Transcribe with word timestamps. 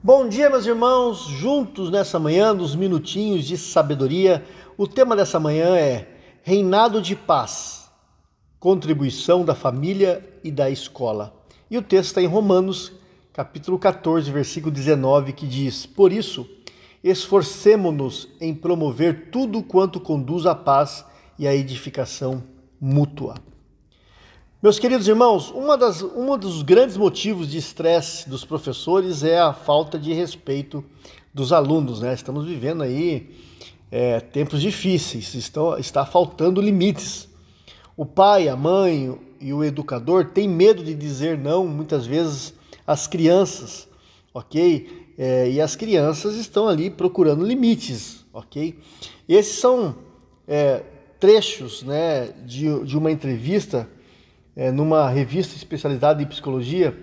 Bom 0.00 0.28
dia, 0.28 0.48
meus 0.48 0.64
irmãos, 0.64 1.24
juntos 1.24 1.90
nessa 1.90 2.20
manhã, 2.20 2.54
nos 2.54 2.76
minutinhos 2.76 3.44
de 3.44 3.58
sabedoria. 3.58 4.44
O 4.76 4.86
tema 4.86 5.16
dessa 5.16 5.40
manhã 5.40 5.76
é 5.76 6.06
Reinado 6.44 7.02
de 7.02 7.16
Paz, 7.16 7.90
contribuição 8.60 9.44
da 9.44 9.56
família 9.56 10.24
e 10.44 10.52
da 10.52 10.70
escola. 10.70 11.34
E 11.68 11.76
o 11.76 11.82
texto 11.82 12.10
está 12.10 12.22
em 12.22 12.26
Romanos, 12.26 12.92
capítulo 13.32 13.76
14, 13.76 14.30
versículo 14.30 14.72
19, 14.72 15.32
que 15.32 15.48
diz: 15.48 15.84
Por 15.84 16.12
isso, 16.12 16.48
esforcemo-nos 17.02 18.28
em 18.40 18.54
promover 18.54 19.30
tudo 19.32 19.64
quanto 19.64 19.98
conduz 19.98 20.46
à 20.46 20.54
paz 20.54 21.04
e 21.36 21.44
à 21.44 21.52
edificação 21.52 22.40
mútua. 22.80 23.34
Meus 24.60 24.76
queridos 24.76 25.06
irmãos, 25.06 25.52
uma 25.52 25.78
das, 25.78 26.02
um 26.02 26.36
dos 26.36 26.62
grandes 26.62 26.96
motivos 26.96 27.48
de 27.48 27.58
estresse 27.58 28.28
dos 28.28 28.44
professores 28.44 29.22
é 29.22 29.38
a 29.38 29.52
falta 29.52 29.96
de 29.96 30.12
respeito 30.12 30.84
dos 31.32 31.52
alunos. 31.52 32.00
Né? 32.00 32.12
Estamos 32.12 32.44
vivendo 32.44 32.82
aí 32.82 33.36
é, 33.88 34.18
tempos 34.18 34.60
difíceis, 34.60 35.32
estão, 35.34 35.78
está 35.78 36.04
faltando 36.04 36.60
limites. 36.60 37.28
O 37.96 38.04
pai, 38.04 38.48
a 38.48 38.56
mãe 38.56 39.16
e 39.40 39.52
o 39.52 39.62
educador 39.62 40.24
têm 40.24 40.48
medo 40.48 40.82
de 40.82 40.92
dizer 40.92 41.38
não, 41.38 41.64
muitas 41.64 42.04
vezes, 42.04 42.52
às 42.84 43.06
crianças, 43.06 43.86
ok? 44.34 45.14
É, 45.16 45.48
e 45.48 45.60
as 45.60 45.76
crianças 45.76 46.34
estão 46.34 46.66
ali 46.68 46.90
procurando 46.90 47.46
limites, 47.46 48.26
ok? 48.32 48.76
Esses 49.28 49.60
são 49.60 49.94
é, 50.48 50.82
trechos 51.20 51.84
né, 51.84 52.34
de, 52.44 52.84
de 52.84 52.98
uma 52.98 53.12
entrevista 53.12 53.88
é, 54.58 54.72
numa 54.72 55.08
revista 55.08 55.54
especializada 55.54 56.20
em 56.20 56.26
psicologia 56.26 56.98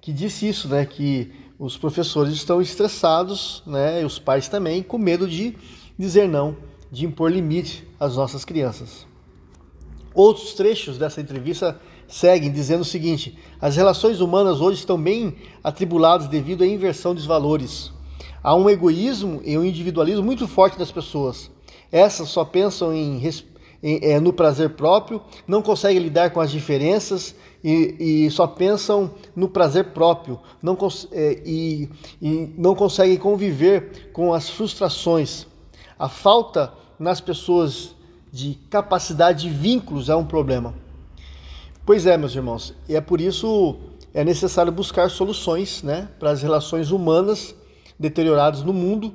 que 0.00 0.12
disse 0.12 0.48
isso, 0.48 0.68
né, 0.68 0.86
que 0.86 1.32
os 1.58 1.76
professores 1.76 2.32
estão 2.32 2.62
estressados, 2.62 3.60
né, 3.66 4.02
e 4.02 4.04
os 4.04 4.20
pais 4.20 4.46
também, 4.46 4.84
com 4.84 4.96
medo 4.96 5.26
de 5.26 5.56
dizer 5.98 6.28
não, 6.28 6.56
de 6.92 7.04
impor 7.04 7.32
limite 7.32 7.84
às 7.98 8.14
nossas 8.14 8.44
crianças. 8.44 9.04
Outros 10.14 10.54
trechos 10.54 10.96
dessa 10.96 11.20
entrevista 11.20 11.80
seguem 12.06 12.52
dizendo 12.52 12.82
o 12.82 12.84
seguinte: 12.84 13.36
as 13.60 13.74
relações 13.74 14.20
humanas 14.20 14.60
hoje 14.60 14.78
estão 14.78 14.96
bem 14.96 15.34
atribuladas 15.64 16.28
devido 16.28 16.62
à 16.62 16.66
inversão 16.66 17.16
dos 17.16 17.26
valores. 17.26 17.90
Há 18.44 18.54
um 18.54 18.70
egoísmo 18.70 19.42
e 19.44 19.58
um 19.58 19.64
individualismo 19.64 20.22
muito 20.22 20.46
forte 20.46 20.78
das 20.78 20.92
pessoas. 20.92 21.50
Essas 21.90 22.28
só 22.28 22.44
pensam 22.44 22.94
em 22.94 23.18
é, 23.82 24.20
no 24.20 24.32
prazer 24.32 24.70
próprio, 24.70 25.22
não 25.46 25.62
conseguem 25.62 26.02
lidar 26.02 26.30
com 26.30 26.40
as 26.40 26.50
diferenças 26.50 27.34
e, 27.62 28.24
e 28.26 28.30
só 28.30 28.46
pensam 28.46 29.10
no 29.34 29.48
prazer 29.48 29.86
próprio 29.86 30.38
não, 30.62 30.76
é, 31.12 31.42
e, 31.44 31.88
e 32.20 32.54
não 32.56 32.74
conseguem 32.74 33.16
conviver 33.16 34.10
com 34.12 34.32
as 34.32 34.48
frustrações. 34.48 35.46
A 35.98 36.08
falta 36.08 36.72
nas 36.98 37.20
pessoas 37.20 37.94
de 38.32 38.58
capacidade 38.70 39.42
de 39.42 39.50
vínculos 39.50 40.08
é 40.08 40.16
um 40.16 40.24
problema. 40.24 40.74
Pois 41.84 42.06
é, 42.06 42.16
meus 42.16 42.34
irmãos, 42.34 42.74
e 42.88 42.96
é 42.96 43.00
por 43.00 43.20
isso 43.20 43.76
é 44.12 44.24
necessário 44.24 44.72
buscar 44.72 45.10
soluções 45.10 45.82
né, 45.82 46.08
para 46.18 46.30
as 46.30 46.42
relações 46.42 46.90
humanas 46.90 47.54
deterioradas 47.98 48.62
no 48.62 48.72
mundo 48.72 49.14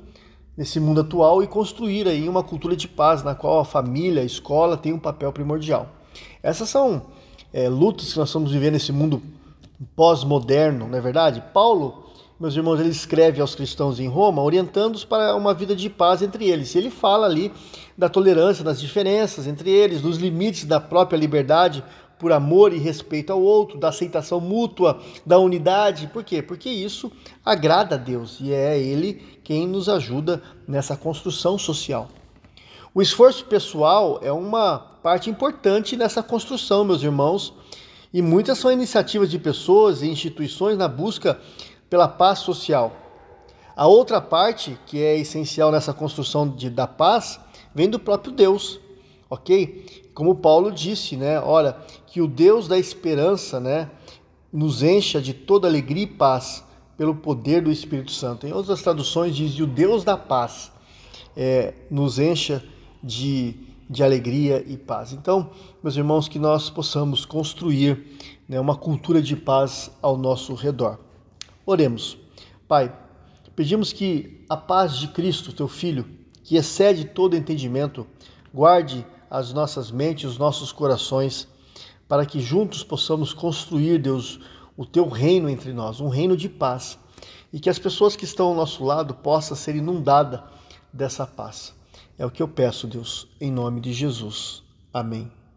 nesse 0.57 0.80
mundo 0.80 1.02
atual 1.02 1.41
e 1.41 1.47
construir 1.47 2.07
aí 2.07 2.27
uma 2.27 2.44
cultura 2.44 2.75
de 2.75 2.88
paz 2.88 3.23
na 3.23 3.33
qual 3.33 3.59
a 3.59 3.66
família, 3.66 4.21
a 4.21 4.25
escola 4.25 4.77
tem 4.77 4.94
um 4.94 4.99
papel 4.99 5.31
primordial. 5.31 5.89
Essas 6.44 6.69
são 6.69 7.03
é, 7.53 7.69
lutas 7.69 8.11
que 8.13 8.19
nós 8.19 8.30
estamos 8.30 8.52
vivendo 8.52 8.73
nesse 8.73 8.91
mundo 8.91 9.22
pós-moderno, 9.95 10.88
não 10.88 10.97
é 10.97 11.02
verdade? 11.02 11.44
Paulo, 11.53 12.05
meus 12.39 12.55
irmãos, 12.55 12.79
ele 12.79 12.89
escreve 12.89 13.39
aos 13.39 13.53
cristãos 13.53 13.99
em 13.99 14.07
Roma, 14.07 14.41
orientando-os 14.41 15.05
para 15.05 15.35
uma 15.35 15.53
vida 15.53 15.75
de 15.75 15.89
paz 15.89 16.22
entre 16.22 16.49
eles. 16.49 16.75
Ele 16.75 16.89
fala 16.89 17.27
ali 17.27 17.52
da 17.97 18.09
tolerância, 18.09 18.63
das 18.63 18.79
diferenças 18.79 19.45
entre 19.45 19.69
eles, 19.69 20.02
dos 20.02 20.17
limites 20.17 20.66
da 20.66 20.79
própria 20.79 21.17
liberdade 21.17 21.84
por 22.22 22.32
amor 22.32 22.72
e 22.72 22.78
respeito 22.78 23.34
ao 23.34 23.42
outro, 23.42 23.80
da 23.80 23.90
aceitação 23.90 24.40
mútua, 24.40 25.02
da 25.26 25.40
unidade. 25.40 26.06
Por 26.06 26.24
quê? 26.24 26.40
Porque 26.40 26.70
isso 26.70 27.12
agrada 27.44 27.96
a 27.96 27.98
Deus 27.98 28.38
e 28.40 28.54
é 28.54 28.78
Ele 28.78 29.40
quem 29.44 29.68
nos 29.68 29.90
ajuda 29.90 30.40
nessa 30.68 30.96
construção 30.96 31.58
social. 31.58 32.09
O 32.94 33.02
esforço 33.02 33.46
pessoal 33.46 34.20
é 34.22 34.32
uma 34.32 34.78
parte 35.02 35.32
importante 35.32 35.98
nessa 35.98 36.22
construção, 36.22 36.86
meus 36.86 37.02
irmãos, 37.02 37.56
e 38.14 38.22
muitas 38.22 38.59
são 38.59 38.72
iniciativas 38.72 39.32
de 39.32 39.40
pessoas 39.40 40.03
e 40.03 40.08
instituições 40.08 40.78
na 40.78 40.88
busca 40.88 41.40
pela 41.90 42.08
paz 42.08 42.38
social. 42.38 42.96
A 43.76 43.88
outra 43.88 44.22
parte, 44.22 44.78
que 44.86 45.02
é 45.02 45.18
essencial 45.18 45.72
nessa 45.72 45.92
construção 45.92 46.48
de, 46.48 46.70
da 46.70 46.86
paz, 46.86 47.40
vem 47.74 47.90
do 47.90 47.98
próprio 47.98 48.32
Deus 48.32 48.80
ok? 49.31 50.12
Como 50.14 50.36
Paulo 50.36 50.69
disse, 50.69 51.16
né? 51.16 51.40
Olha, 51.40 51.78
que 52.06 52.22
o 52.22 52.28
Deus 52.28 52.68
da 52.68 52.78
esperança, 52.78 53.62
né, 53.62 53.90
nos 54.52 54.84
encha 54.84 55.22
de 55.22 55.34
toda 55.34 55.69
alegria 55.69 56.03
e 56.03 56.08
paz 56.08 56.66
pelo 56.97 57.16
poder 57.16 57.62
do 57.62 57.72
Espírito 57.72 58.12
Santo. 58.12 58.46
Em 58.46 58.52
outras 58.52 58.81
traduções 58.81 59.34
diz: 59.34 59.58
o 59.58 59.66
Deus 59.66 60.03
da 60.03 60.18
paz 60.18 60.70
é, 61.36 61.74
nos 61.90 62.20
encha 62.20 62.62
de, 63.02 63.56
de 63.90 64.03
alegria 64.03 64.62
e 64.68 64.75
paz. 64.75 65.14
Então, 65.14 65.50
meus 65.81 65.96
irmãos, 65.96 66.28
que 66.28 66.38
nós 66.38 66.70
possamos 66.70 67.24
construir 67.24 68.06
né, 68.50 68.59
uma 68.59 68.75
cultura 68.75 69.22
de 69.22 69.38
paz 69.38 69.90
ao 70.02 70.18
nosso 70.18 70.53
redor. 70.53 71.00
Oremos. 71.66 72.18
Pai, 72.68 72.94
pedimos 73.56 73.94
que 73.94 74.44
a 74.50 74.58
paz 74.58 74.97
de 74.97 75.08
Cristo, 75.08 75.53
teu 75.53 75.70
Filho, 75.70 76.06
que 76.44 76.58
excede 76.58 77.06
todo 77.06 77.38
entendimento, 77.38 78.06
guarde 78.53 79.06
as 79.31 79.53
nossas 79.53 79.90
mentes, 79.90 80.25
os 80.25 80.38
nossos 80.38 80.74
corações, 80.74 81.47
para 82.06 82.25
que 82.25 82.42
juntos 82.42 82.84
possamos 82.84 83.31
construir, 83.31 83.97
Deus, 83.97 84.42
o 84.75 84.86
teu 84.86 85.08
reino 85.08 85.50
entre 85.50 85.72
nós, 85.72 86.02
um 86.02 86.09
reino 86.09 86.36
de 86.36 86.50
paz, 86.50 87.00
e 87.53 87.58
que 87.58 87.70
as 87.70 87.80
pessoas 87.80 88.18
que 88.18 88.25
estão 88.25 88.47
ao 88.47 88.56
nosso 88.56 88.84
lado 88.84 89.14
possam 89.14 89.56
ser 89.56 89.78
inundadas 89.78 90.41
dessa 90.91 91.25
paz. 91.25 91.74
É 92.18 92.25
o 92.25 92.31
que 92.31 92.44
eu 92.44 92.47
peço, 92.47 92.88
Deus, 92.88 93.25
em 93.40 93.50
nome 93.50 93.80
de 93.80 93.94
Jesus. 93.94 94.64
Amém. 94.94 95.41